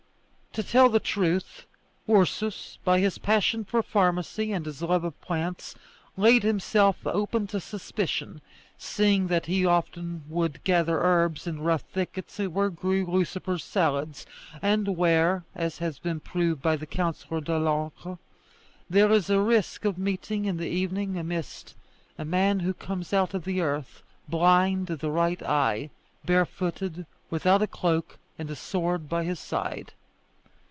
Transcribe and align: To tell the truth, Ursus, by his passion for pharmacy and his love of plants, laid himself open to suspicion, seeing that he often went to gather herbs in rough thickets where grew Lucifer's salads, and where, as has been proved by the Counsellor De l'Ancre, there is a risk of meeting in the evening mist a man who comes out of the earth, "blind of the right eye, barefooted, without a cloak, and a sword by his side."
To 0.55 0.63
tell 0.63 0.89
the 0.89 0.99
truth, 0.99 1.65
Ursus, 2.09 2.77
by 2.83 2.99
his 2.99 3.17
passion 3.17 3.63
for 3.63 3.81
pharmacy 3.81 4.51
and 4.51 4.65
his 4.65 4.81
love 4.81 5.05
of 5.05 5.21
plants, 5.21 5.75
laid 6.17 6.43
himself 6.43 6.97
open 7.05 7.47
to 7.47 7.61
suspicion, 7.61 8.41
seeing 8.77 9.27
that 9.27 9.45
he 9.45 9.65
often 9.65 10.25
went 10.27 10.55
to 10.55 10.59
gather 10.59 10.99
herbs 11.01 11.47
in 11.47 11.61
rough 11.61 11.83
thickets 11.83 12.37
where 12.37 12.69
grew 12.69 13.05
Lucifer's 13.09 13.63
salads, 13.63 14.25
and 14.61 14.97
where, 14.97 15.45
as 15.55 15.77
has 15.77 15.99
been 15.99 16.19
proved 16.19 16.61
by 16.61 16.75
the 16.75 16.85
Counsellor 16.85 17.39
De 17.39 17.57
l'Ancre, 17.57 18.17
there 18.89 19.09
is 19.09 19.29
a 19.29 19.39
risk 19.39 19.85
of 19.85 19.97
meeting 19.97 20.43
in 20.43 20.57
the 20.57 20.67
evening 20.67 21.13
mist 21.25 21.75
a 22.17 22.25
man 22.25 22.59
who 22.59 22.73
comes 22.73 23.13
out 23.13 23.33
of 23.33 23.45
the 23.45 23.61
earth, 23.61 24.03
"blind 24.27 24.89
of 24.89 24.99
the 24.99 25.11
right 25.11 25.41
eye, 25.43 25.89
barefooted, 26.25 27.05
without 27.29 27.61
a 27.61 27.67
cloak, 27.67 28.19
and 28.37 28.51
a 28.51 28.55
sword 28.57 29.07
by 29.07 29.23
his 29.23 29.39
side." 29.39 29.93